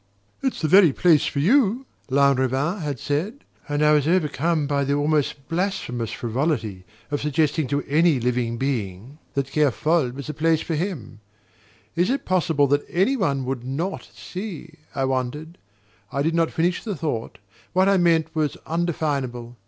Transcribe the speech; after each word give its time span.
"It's 0.41 0.61
the 0.63 0.67
very 0.67 0.91
place 0.93 1.27
for 1.27 1.37
you!" 1.37 1.85
Lanrivain 2.09 2.79
had 2.79 2.97
said; 2.97 3.43
and 3.69 3.85
I 3.85 3.93
was 3.93 4.07
overcome 4.07 4.65
by 4.65 4.83
the 4.83 4.95
almost 4.95 5.47
blasphemous 5.47 6.09
frivolity 6.11 6.85
of 7.11 7.21
suggesting 7.21 7.67
to 7.67 7.83
any 7.83 8.19
living 8.19 8.57
being 8.57 9.19
that 9.35 9.51
Kerfol 9.51 10.09
was 10.15 10.25
the 10.25 10.33
place 10.33 10.61
for 10.61 10.73
him. 10.73 11.19
"Is 11.95 12.09
it 12.09 12.25
possible 12.25 12.65
that 12.65 12.83
any 12.89 13.15
one 13.15 13.45
could 13.45 13.63
NOT 13.63 14.09
see?" 14.15 14.79
I 14.95 15.05
wondered. 15.05 15.59
I 16.11 16.23
did 16.23 16.33
not 16.33 16.49
finish 16.49 16.83
the 16.83 16.95
thought: 16.95 17.37
what 17.73 17.87
I 17.87 17.97
meant 17.97 18.33
was 18.35 18.57
undefinable. 18.65 19.55